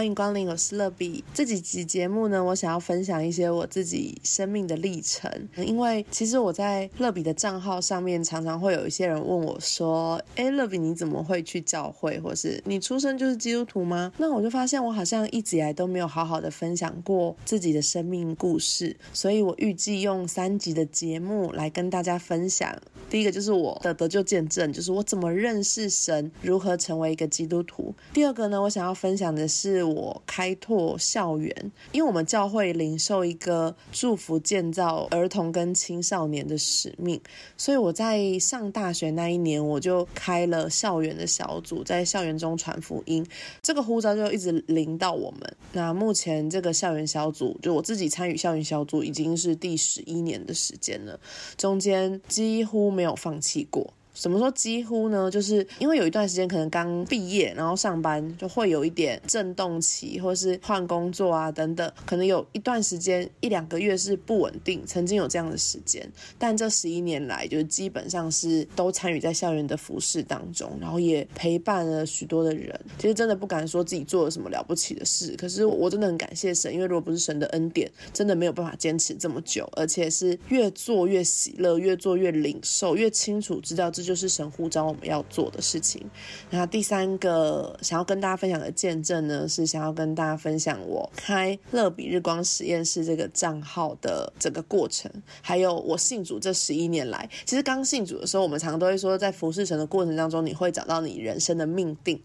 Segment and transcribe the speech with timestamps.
[0.00, 1.22] 欢迎光临，我是乐比。
[1.34, 5.30] 这几集节目呢，我想要分享一些我自己生命的历程。
[5.58, 12.18] 因为其实我在乐比的账号上面，常常会有一些人问我说：“哎，乐比你怎么会去教会？
[12.18, 18.96] 或是你出生就是基督徒吗？”那我就发现我好像一直以来都没有好好的分享过自己的生命故事。
[19.12, 22.74] 所以我预计用三集的节目来跟大家分享。
[23.10, 27.94] 第一个就是我的得救见证，就是我怎么认识神，如何成为一个基督徒。
[28.14, 29.89] 第二个呢，我想要分享的是。
[29.94, 37.20] 我开拓校园，因为我们教会领受一个祝福建造儿童跟青少年的使命，
[37.56, 43.26] 所以我在上大学那一年，我就开了校园的小组，在校园中传福音。
[43.62, 45.56] 这个呼召就一直领到我们。
[45.72, 51.18] 那目前这个校园小组，就我自己参与校园小组，已经是第十一年的时间了，
[51.56, 53.92] 中间几乎没有放弃过。
[54.12, 55.30] 怎么说几乎呢？
[55.30, 66.06] 就是因为有一段时间可能刚毕业，然后上班就会有一点震动期，或是换工作啊等等，可能有一段时间一两个月是不稳定，曾经有这样的时间。
[66.38, 72.78] 但这十一年来，就是基本上是都参与在校园的服饰当中，然后也陪伴了许多的人。
[72.98, 84.20] 其实真的不敢说自己做了什么了不起的事，可是我真的很感谢神，因为如果不是神的恩典，真的没有办法坚持这么久，而且是越做越喜乐，越做越领受，越清楚知道这就。
[84.20, 86.04] 是神呼召我们要做的事情。
[86.50, 97.26] 那第三个想要跟大家分享的见证呢，是想要跟大家分享我开乐比日光实验室这个账号的整个过程，还有我信主这十一年来。
[97.46, 102.22] 其实刚信主的时候，我们常常都会说，在服侍神的过程当中，你会找到你人生的命定。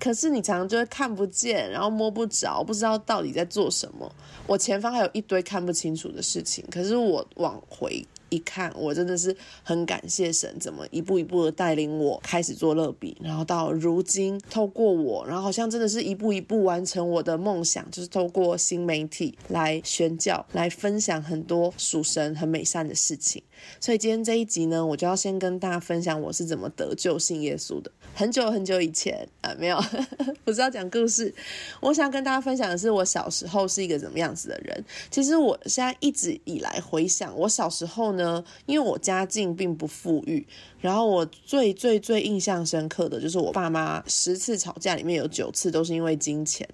[0.00, 4.10] 可是你常常就会看不见，然后摸不着，不知道到底在做什么。
[4.46, 8.02] 我前方还有一堆看不清楚的事情，可是我往回。
[8.34, 23.42] 一看，我真的是很感谢神，怎么一步一步的带领我开始做乐比，然后到如今，透过我，然后好像真的是一步一步完成我的梦想，就是透过新媒体来宣教，来分享很多属神很美善的事情。
[23.80, 27.90] 所以今天这一集呢，我就要先跟大家分享我是怎么得救信耶稣的。
[28.14, 29.80] 很久很久以前啊，没有，
[30.44, 31.32] 不是要讲故事。
[31.80, 34.84] 我想跟大家分享的是，我小时候是一个怎么样子的人。
[35.10, 38.23] 其实我现在一直以来回想，我小时候呢，
[38.66, 40.46] 因为我家境并不富裕，
[40.80, 46.68] 然后我最最最印象深刻的就是我爸妈十次吵架里面有九次都是因为金钱。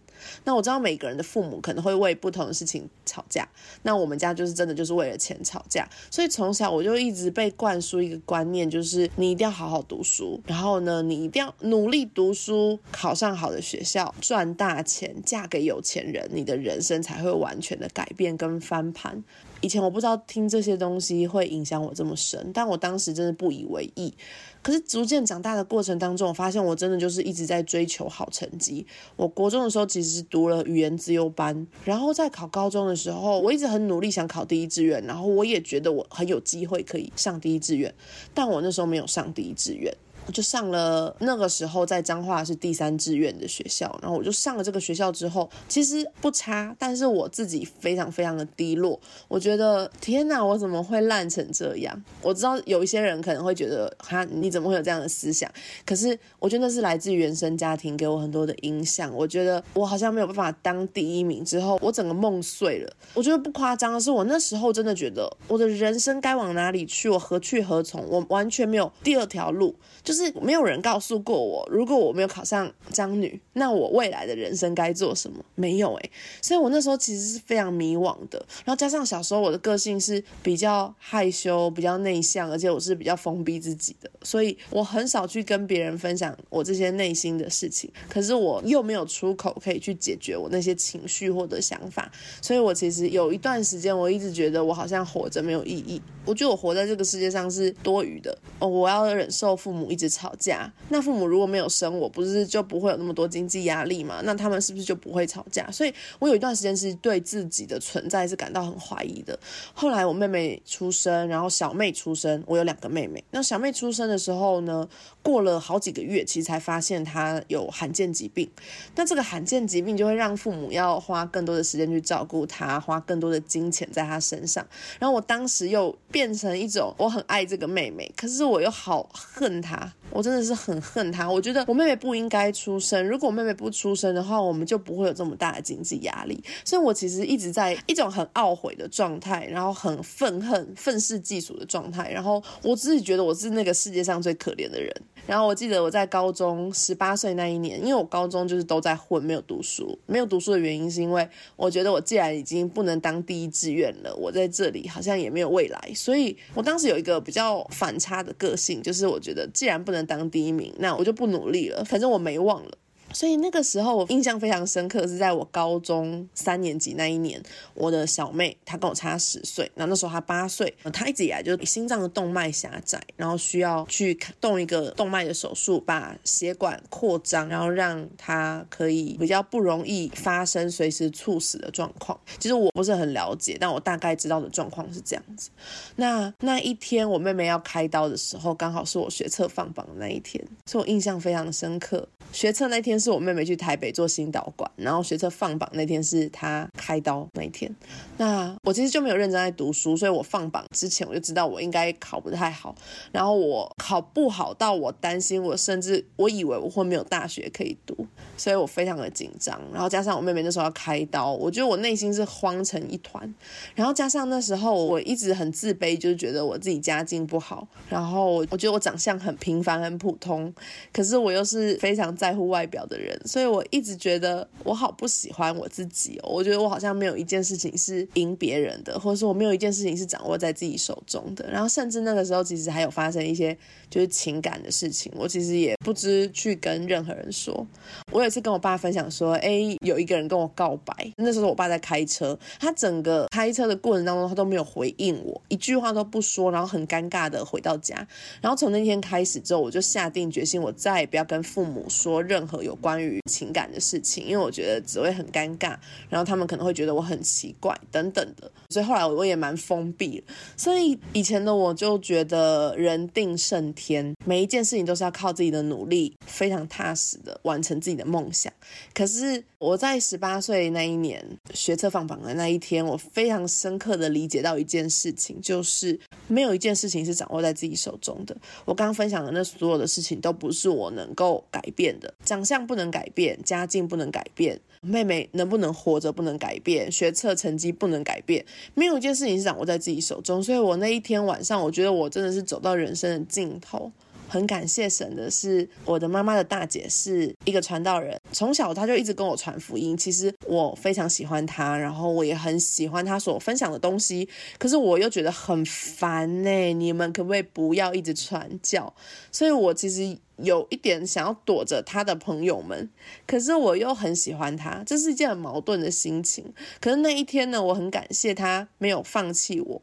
[0.45, 3.49] 那我知道每个人的父母可能会为不同的事情吵架，
[3.83, 19.23] 那我们家就是真的就是为了钱吵架，所以从小我就一直被灌输一个观念，就是你一定要好好读书，然后呢，你一定要努力读书，考上好的学校，赚大钱，嫁给有钱人，你的人生才会完全的改变跟翻盘。
[19.63, 24.15] 以前我不知道听这些东西会影响我这么深，但我当时真的不以为意。
[24.63, 28.87] 可是逐渐长大的过程当中，我发现我真的就是一直在追求好成绩。
[29.17, 37.95] 我国中的时候其实读了语言自由班，然后在考高中的时候，我一直很努力想考第一志愿，然后我也觉得我很有机会可以上第一志愿，
[38.35, 39.95] 但我那时候没有上第一志愿。
[40.31, 48.99] 就上了那个时候在彰化是第三志愿的学校，然后我就上了这个学校之后，其实不差，但是我自己非常非常的低落。
[49.29, 52.05] 我觉得天哪，我怎么会烂成这样？
[52.23, 55.51] 我知道有一些人可能会觉得哈，你怎么会有这样的思想？
[55.85, 59.15] 可是我觉得那是来自于原生家庭给我很多的影响。
[59.15, 62.93] 我觉得我好像没有办法当第一名之后，我整个梦碎了。
[63.15, 67.09] 我觉得不夸张的是，我那时候真的觉得我的人生该往哪里去？
[67.09, 68.07] 我何去何从？
[68.09, 70.20] 我完全没有第二条路，就是。
[70.25, 75.43] 是没有人告诉过我，如果我没有考上张女，那我未来的人生该做什么？
[75.55, 76.11] 没有诶。
[76.43, 78.39] 所以我那时候其实是非常迷惘的。
[78.65, 87.91] 然后加上小时候我的个性是比较害羞、比较内向，而且我是比较封闭自己的，所以我很少去跟别人分享我这些内心的事情。
[88.09, 92.11] 可是我又没有出口可以去解决我那些情绪或者想法，
[92.43, 96.01] 所以我其实有一段时间，我一直觉得我好像活着没有意义。
[96.31, 100.11] 我觉得我活在这个世界上是多余的哦，我要忍受父母一直。
[100.11, 104.21] 吵架，那父母如果没有生我，不是就不会有那么多经济压力嘛？
[104.25, 105.71] 那他们是不是就不会吵架？
[105.71, 109.39] 所以我有一段时间是对自己的存在是感到很怀疑的。
[109.73, 113.23] 后来我妹妹出生，然后小妹出生，我有两个妹妹。
[113.31, 114.87] 那小妹出生的时候呢，
[115.23, 118.51] 过了好几个月，其实才发现她有罕见疾病。
[118.97, 124.67] 那这个罕见疾病就会让父母要花更多的时间去照顾她，花更多的金钱在她身上。
[124.99, 126.20] 然后我当时又变。
[126.21, 129.91] 变成一种我很爱这个妹妹，可是我又好恨她。
[130.11, 131.31] 我真的是很恨她。
[131.31, 136.45] 我觉得我妹妹不应该出生，如果我妹妹不出生的话，我们就不会有这么大的经济压力。
[136.63, 142.11] 所以我其实一直在一种很懊悔的状态，然后很愤恨、愤世嫉俗的状态。
[142.11, 144.95] 然后我自己觉得我是那个世界上最可怜的人。
[145.27, 149.99] 然后我记得我在高中十八岁那一年，因为我高中就是都在混，没有读书。
[150.07, 155.93] 没有读书的原因是因为我觉得我既然已经不能当第一志愿了，我在这里好像也没有未来。
[155.95, 162.73] 所以我当时有一个比较反差的个性，就是我觉得既然不能当第一名，那我就不努力了，反正我没忘了。
[163.13, 167.43] 所以那个时候我印象非常深刻，是在我高中三年级那一年，
[167.75, 182.19] 我的小妹她跟我差十岁，然后那时候她八岁，她一直以来就心脏的动脉狭窄，然后需要去动一个动脉的手术，把血管扩张，然后让她可以比较不容易发生随时猝死的状况。
[182.39, 185.51] 其实我不是很了解，但我大概知道的状况是这样子。
[185.97, 192.07] 那那一天我妹妹要开刀的时候，刚好是我学测放榜的那一天，所以我印象非常深刻。
[192.33, 197.75] 学测那天是我妹妹去台北做心导管，然后学测放榜那天是她开刀那一天。
[198.19, 202.75] 那我其实就没有认真在读书，所以我放榜之前我就知道我应该考不太好。
[203.11, 208.07] 然后我考不好到我担心，我甚至我以为我会没有大学可以读，
[208.37, 209.59] 所以我非常的紧张。
[209.73, 213.35] 然后加上我妹妹那时候要开刀，我觉得我内心是慌成一团。
[213.75, 220.53] 然后加上那时候我一直很自卑，就是觉得我自己家境不好，然后我觉得我长相很平凡很普通，
[220.93, 222.11] 可是我又是非常。
[222.21, 226.29] 在乎外表的人，所以我一直觉得我好不喜欢我自己哦。
[226.29, 231.51] 我觉得我好像没有一件事情是赢别人的，或者说我没有一件事情是掌握在自己手中的。
[231.51, 233.57] 然后甚至那个时候，其实还有发生一些
[233.89, 237.67] 就是情感的事情，我其实也不知去跟任何人说。
[238.13, 241.13] 我有一次跟我爸分享说，哎，有一个人跟我告白。
[241.17, 247.95] 那时候我爸在开车，他整个开车的过程当中，他都没有回应我，一句话都不说，然后很尴尬的回到家。
[248.41, 252.23] 然后从那天开始之后，我就下定决心，我再也不要跟父母说。
[252.23, 255.77] 任何有关于情感的事情，因为我觉得只会很尴尬，
[256.09, 260.23] 然后他们可能会觉得我很奇怪等等的，所以后来我也蛮封闭。
[260.57, 268.53] 所以以前的我就觉得人定胜天，每一件事情都是要靠自己的努力，非常踏实的完成自己的梦想。
[268.95, 271.25] 可是我在十八岁那一年
[271.55, 278.37] 学测放榜的那一天，我非常深刻的理解到一件事情，就是没有一件事情是掌握在自己手中的。
[278.65, 282.13] 我刚刚分享的那所有的事情，都不是我能够改变的。
[282.25, 290.41] 长相不能改变，家境不能改变，妹妹能不能活着不能改变，学测成绩不能改变，没有一件事情是掌握在自己手中。
[290.41, 293.91] 所以我那一天晚上，我觉得我真的是走到人生的尽头。
[294.31, 299.97] 很感谢神的是，我的妈妈的大姐是一个传道人，从小她就一直跟我传福音。
[299.97, 304.29] 其实我非常喜欢她，然后我也很喜欢她所分享的东西。
[304.57, 308.95] 可是我又觉得很烦呢，你们可不可以不要一直传教？
[309.33, 312.89] 所以我其实有一点想要躲着她的朋友们，
[313.27, 316.55] 可是我又很喜欢她，这是一件很矛盾的心情。
[316.81, 319.83] 可是那一天呢，我很感谢她没有放弃我。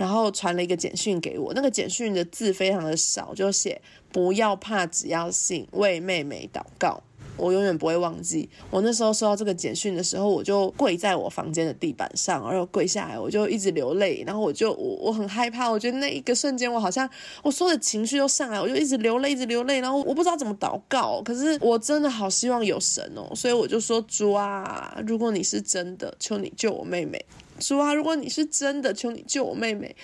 [0.00, 3.78] 然后传了一个简讯给我，那个简讯的字非常的少，就写
[4.10, 7.02] 不要怕，只要信，为妹妹祷告。
[7.36, 17.08] 我永远不会忘记，我那时候收到这个简讯的时候，我就跪在我房间的地板上，然后跪下来，我就一直流泪，然后我就我我很害怕，我觉得那一个瞬间，我好像
[17.42, 27.22] 我所有的情绪都上来，我就一直流泪，一直流泪，然后我不知道怎么祷告，可是我真的好希望有神哦，所以我就说主啊，如果你是真的，求你救我妹妹。
[27.60, 29.94] 主啊，如果你是真的，求你救我妹妹。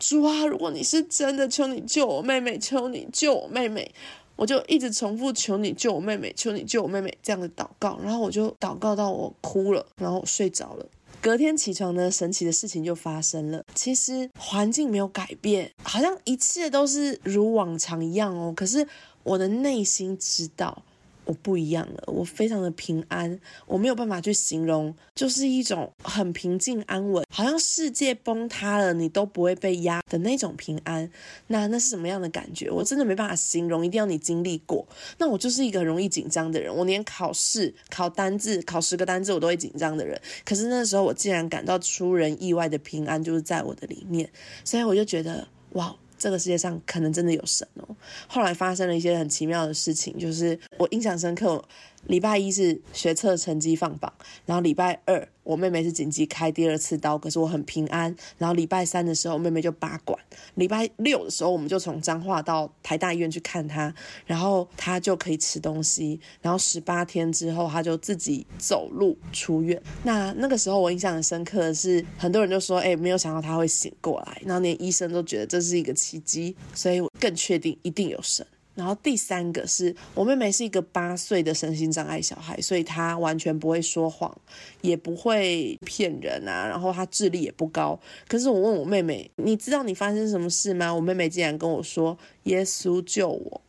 [0.00, 3.94] 主啊，如果你是真的，求你救我妹妹，求你救我妹妹。
[4.36, 10.84] 我就一直重复求你救我妹妹，求你救我妹妹这样的祷告，然后我就祷告到我哭了，然后我睡着了。
[11.20, 13.64] 隔天起床呢，神奇的事情就发生了。
[13.74, 18.52] 其实环境没有改变，好像一切都是如往常一样哦。
[18.54, 18.86] 可是
[19.22, 20.82] 我的内心知道。
[21.24, 31.10] 我不一样了，我非常的平安，我没有办法去形容，就是一种很平静安稳，好像世界崩塌了你都不会被压的那种平安。
[31.46, 32.70] 那那是什么样的感觉？
[32.70, 34.86] 我真的没办法形容，一定要你经历过。
[35.18, 40.20] 那我就是一个容易紧张的人，我连考试考单字考十个单字我都会紧张的人。
[40.44, 44.30] 可是那时候我竟然感到出人意外的平安，就是在我的里面，
[44.64, 45.96] 所以我就觉得哇。
[46.18, 47.96] 这个世界上可能真的有神哦。
[48.26, 51.62] 后来发生了一些很奇妙的事情，就是我印象深刻。
[52.06, 54.12] 礼拜一是学测成绩放榜，
[54.46, 58.14] 然后礼拜二我妹妹是紧急开第二次刀，可是我很平安。
[58.38, 60.18] 然后礼拜三的时候妹妹就拔管，
[60.54, 63.94] 礼拜六的时候我们就从彰化到台大医院去看她，
[64.26, 69.80] 然后她就可以吃东西，然后十八天之后她就自己走路出院。
[70.02, 78.46] 那那个时候我印象很深刻的是，很多人就说，哎，没有想到她会醒过来，然后连医生都觉得这是一个奇迹，所以我更确定一定有神。
[78.74, 84.36] 然后第三个是我妹妹是一个八岁的身心障碍小孩，所以她完全不会说谎，
[84.80, 86.66] 也不会骗人啊。
[86.66, 87.98] 然后她智力也不高。
[88.26, 90.94] 可是我问我妹妹，你知道你发生什么事吗？
[90.94, 93.60] 我妹妹竟然跟我说：“耶稣救我。”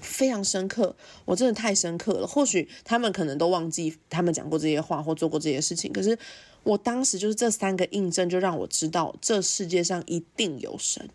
[0.00, 2.26] 非常深刻，我真的太深刻了。
[2.26, 6.18] 或许他们可能都忘记他们讲过这些话或做过这些事情，可是
[6.62, 11.06] 我当时就是这三个印证，就让我知道这世界上一定有神。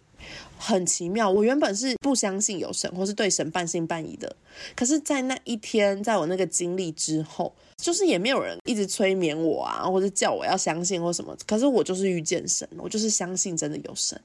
[0.57, 4.35] 很奇妙，我原本是不相信有神，或是对神半信半疑的。
[4.75, 11.35] 可是，在那一天，在我那个经历之后，就是也没有人一直催眠我啊，或者叫我要相信或什么。
[11.45, 14.19] 可是我就是遇见神，我就是相信真的有神。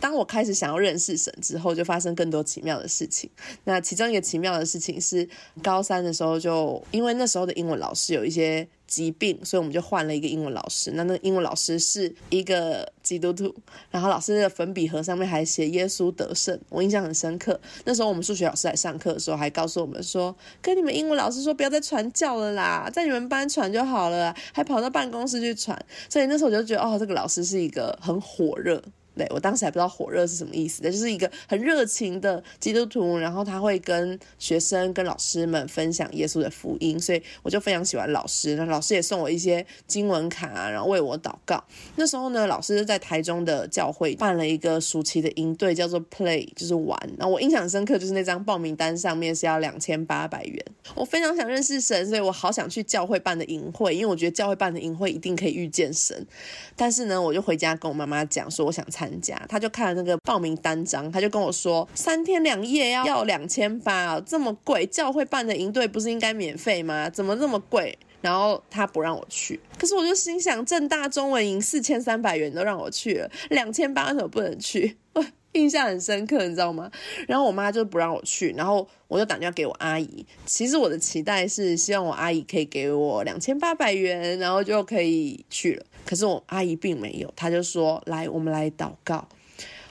[0.00, 3.28] 当我开始想要认识神之后，就发生更多奇妙的事情。
[3.64, 5.28] 那其中一个奇妙的事情是，
[5.62, 8.66] 高三的时候，就因为那时候的英文老师有一些。
[8.86, 10.92] 疾病，所以我们就换了一个英文老师。
[10.94, 13.54] 那那英文老师是一个基督徒，
[13.90, 17.60] 然后老师的粉笔盒上面还写耶稣得胜，我印象很深刻。
[17.84, 25.78] 那时候我们数学老师来上课的时候，还告诉我们说，跟你们英文老师说不要再传教了啦，在你们班传就好了，还跑到办公室去传。
[26.08, 28.82] 所以那时候我就觉得，哦，这个老师是一个很火热。
[29.16, 38.56] 对，我当时还不知道火热是什么意思，的就是一个很热情的基督徒，然后他会跟学生、跟老师们分享耶稣的福音，所以我就非常喜欢老师。
[38.56, 41.62] 那老师也送我一些经文卡啊，然后为我祷告。
[41.94, 46.98] 那时候呢，老师在台中的教会办了一个暑期的营队，叫做 Play，就是玩。
[47.16, 50.64] 那我印象深刻，就是那张报名单上面是要两千八百元。
[50.96, 56.26] 我非常想认识神，所以我好想去教会办的营会，因为我觉得教会办的营会一定可以遇见神。
[56.74, 59.03] 但是呢，我就回家跟我妈妈讲说，我想参。
[59.08, 67.08] 参加，他就看了那个报名单张，他就跟我说，三天两夜要要两千八，这么贵，教会办的营队不是应该免费吗？
[67.10, 67.96] 怎么这么贵？
[68.20, 74.96] 然后他不让我去，可是我就心想，正大中文营四千三百元都让我去了，两千八怎么不能去？
[75.52, 76.90] 印象很深刻，你知道吗？
[77.28, 80.26] 然后我妈就不让我去，然后我就打电话给我阿姨。
[80.44, 85.86] 其实我的期待是希望我阿姨可以给我两千八百元，然后就可以去了。
[86.04, 89.26] 可是我阿姨并没有，她就说：“来，我们来祷告。”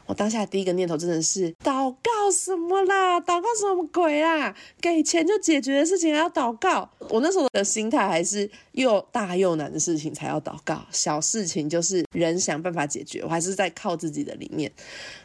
[0.06, 3.22] 我当下第一个念头真的是祷告什么啦？
[3.22, 4.54] 祷告什么鬼啦？
[4.82, 6.90] 给钱就解决的事情还要祷告？
[7.10, 14.70] 我那时候的心态还是又大又难的事情才要祷告，小事情就是人想办法解决，我还是在靠自己的里面。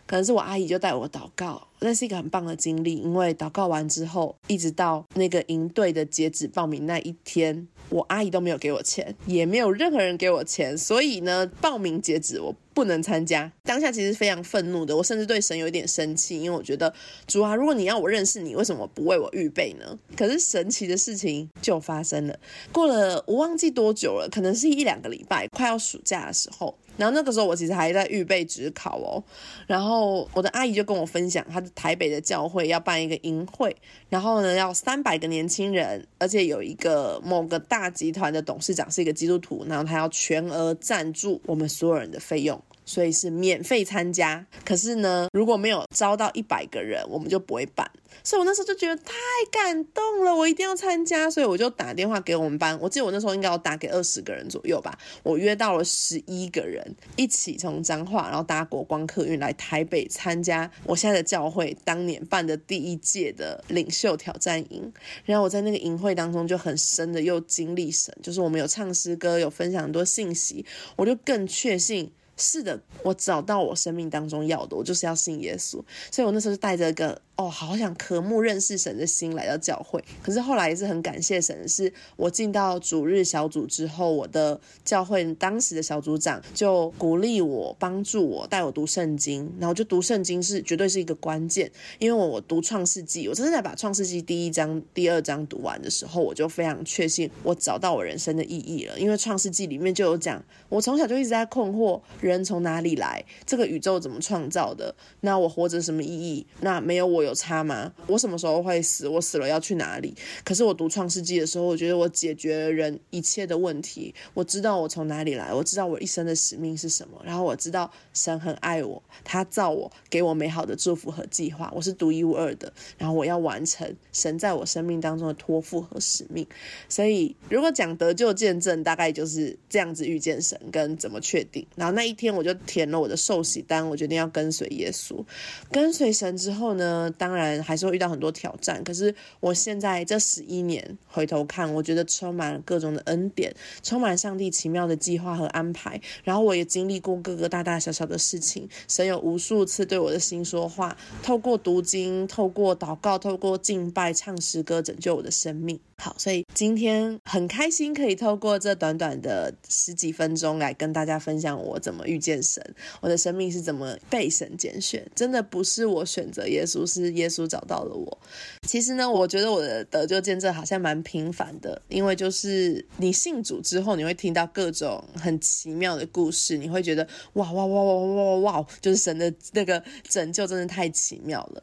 [0.07, 7.66] 可能是我阿姨就带我祷告，那是一个很棒的经历，因为祷告完之后，一直到那个营队的截止报名那一天。
[7.90, 13.50] 我阿姨都没有给我钱，也没有任何人给我钱，所以呢，报名截止我不能参加。
[13.64, 16.92] 当下其实非常愤怒的，我甚至对神有一点生气，因为我觉得
[17.26, 19.99] 主啊，如果你要我认识你，为什么不为我预备呢？
[20.16, 22.38] 可是神奇的事情就发生了，
[22.73, 26.75] 过了我忘记多久了，可能是一两个礼拜，快要暑假的时候。
[26.98, 29.22] 然后那个时候我其实还在预备职考哦，
[29.66, 33.74] 然后我的阿姨就跟我分享，她的台北的教会要办一个营会，
[34.10, 42.60] 然后呢要三百个年轻人，而且有一个某个大集团的董事长是一个基督徒，然后他要全额赞助我们所有人的费用。
[42.88, 47.88] 所以是免费参加，可是呢，如果没有招到一百个人，我们就不会办。
[48.25, 49.12] 所以我那时候就觉得太
[49.52, 51.30] 感动了，我一定要参加。
[51.30, 54.99] 所以我就打电话给我们班，我记得我那时候应该要打给二十个人左右吧。
[55.23, 56.83] 我约到了十一个人，
[57.16, 64.90] 一起从彰化，然后搭国光客运来台北参加我现在的教会当年办的第一届的领袖挑战营。
[65.26, 70.64] 然后我在那个营会当中就很深的又经历神，就是我们有唱诗歌，有分享很多信息，
[70.97, 72.11] 我就更确信。
[72.38, 77.21] 是的，我找到我生命当中要的，我就是要信耶稣，所以我那时候就带着个。
[77.38, 80.02] 哦，好想渴慕认识神的心来到教会。
[80.25, 89.49] 可是后来也是很感谢神是，我进到主日小组之后，我的教会当时的小组长就鼓励我、帮助我、带我读圣经。
[89.61, 98.99] 然后就读圣经是绝对是一个关键，因为我我读创世纪，我真的在把创世纪第一章、第二章读完的时候，我就非常确信我找到我人生的意义了。
[98.99, 103.25] 因为创世纪里面就有讲，我从小就一直在困惑，人从哪里来？
[103.47, 104.94] 这个宇宙怎么创造的？
[105.23, 106.47] 那我活着什么意义？
[106.61, 107.92] 那没有我有差吗？
[108.06, 109.08] 我什么时候会死？
[109.08, 110.14] 我死了要去哪里？
[110.44, 114.14] 可是我读创世纪的时候，我觉得我解决了人一切的问题。
[114.35, 117.20] 我知道我从哪里来，我知道我一生的使命是什么。
[117.25, 121.73] 然后我知道神很爱我，他造我，给我美好的祝福和计划。
[121.75, 122.73] 我是独一无二的。
[122.97, 126.47] 然后我要完成神在我生命当中的托付和使命。
[126.88, 131.66] 所以，如果讲得救见证，大概就是这样子遇见神跟怎么确定。
[131.76, 135.25] 然后那一天我就填了我的受洗单，我决定要跟随耶稣，
[135.70, 138.82] 跟随神之后呢，当然还是会遇到很多挑战。
[138.82, 146.00] 可是我现在这十一年回头看，我觉得充满了各种的恩典，充满上帝奇妙的计划和安排。
[146.25, 155.78] 然后我也经历过各个大大小小的事情，神有无数次对我的心说话，透过读经，透过祷告，透过敬拜、唱诗歌，拯救我的生命。
[156.00, 162.62] 好，所以今天很开心可以透过这短短的十几分钟来跟大家分享我怎么遇见神，
[163.00, 165.06] 我的生命是怎么被神拣选。
[165.14, 168.18] 真的不是我选择耶稣，是耶稣找到了我。
[168.66, 181.62] 其实呢，我觉得我的得救见证好像蛮平凡的，因为就是你信主之后，你会听到各种很奇妙的故事，你会觉得哇哇哇哇哇哇哇，就是神的那个拯救真的太奇妙了。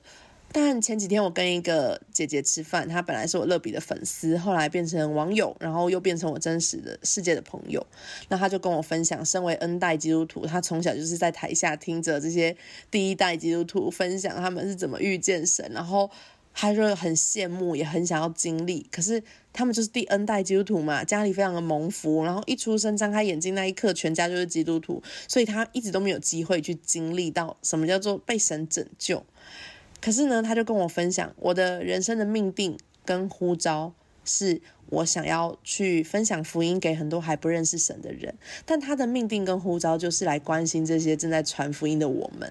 [0.57, 7.85] 但前几天我跟一个姐姐吃饭，她本来是我乐比的粉丝，后来变成网友，然后又变成我真实的世界的朋友。
[8.29, 12.55] 那她就跟我分享，身为 N 代基督徒，她从小就是在台下听着这些
[12.89, 16.09] 第一代基督徒分享他们是怎么遇见神，然后
[16.53, 18.87] 她就很羡慕，也很想要经历。
[18.89, 19.21] 可是
[19.51, 29.25] 他们就是第 N 代基督徒嘛，家里非常的蒙福，然后一出生张开眼睛那一刻，全家就是基督徒，所以她一直都没有机会去经历到什么叫做被神拯救。
[30.05, 33.91] 可是呢，他就跟我分享，我的人生的命定跟呼召，
[34.23, 38.35] 是我想要去分享福音给很多还不认识神的人。
[38.67, 42.47] 但他的命定跟呼召，就是来关心这些正在传福音的我们。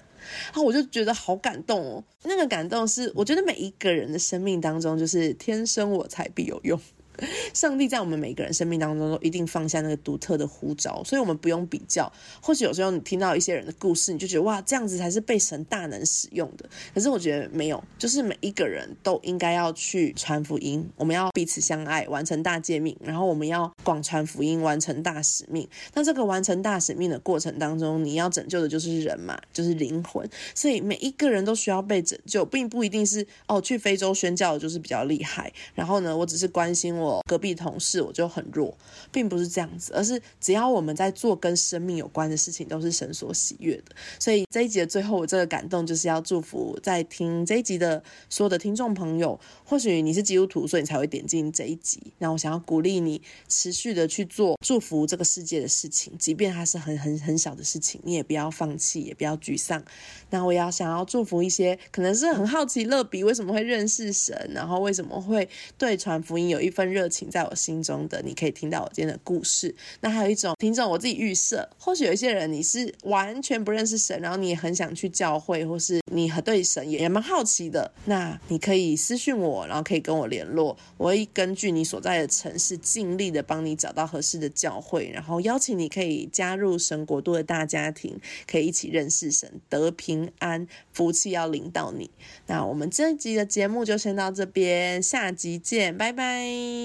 [0.51, 2.03] 啊，我就觉得好感动哦。
[2.23, 6.77] 那个感动是，我觉得每一个人的生命当中，就是天生我材必有用。
[7.53, 12.11] 上帝在我们每个人生命当中都一定放下那个独特的呼召，所以我们不用比较。
[12.41, 16.67] 或许有时候你听到一些人的故事，你就觉得哇，这样子才是被神大能使用的。
[16.93, 25.67] 可是我觉得没有，就是每一个人都应该要去传福音，我们要彼此相爱，完成大诫命，然后我们要广传福音，完成大使命。
[25.93, 30.29] 那这个完成大使命的过程当中，你要拯救的就是人嘛，就是灵魂。
[30.53, 35.51] 所以每一个人都需要被拯救，并不一定是哦去非洲宣教就是比较厉害。
[35.73, 37.04] 然后呢，我只是关心我。
[37.05, 38.75] 我隔壁同事我就很弱，
[39.11, 43.95] 并不是这样子，而是只要我们在做跟生命有关的事情，都是神所喜悦的。
[44.19, 49.39] 所以这一集的最后，我这个感动就是要祝福在听这一集的所有的听众朋友。
[49.63, 52.01] 或许你是基督徒，所以你才会点进这一集。
[52.17, 59.83] 那我想要鼓励你持续的去做祝福这个世界的事情，即便它是很很很小的事情，你也不要放弃，也不要沮丧。
[60.29, 66.94] 那我要想要祝福一些可能是很好奇乐比为什么会认识神，然后为什么会对传福音有一份。
[66.95, 69.75] 热情在我心中的，你可以听到我今天的故事。
[69.99, 77.91] 那还有一种听众，我自己预设，或许有一些人你是完全不认识神，然后你也很想去教会，或是你很对神也也蛮好奇的。
[78.05, 92.09] 那你可以私讯我，然后可以跟我联络，我会根据你所在的城市，尽力的帮你找到合适的教会，然后邀请你可以加入神国度的大家庭，可以一起认识神，得平安，福气要领到你。
[92.47, 96.84] 那我们这一集的节目就先到这边，下集见，拜拜。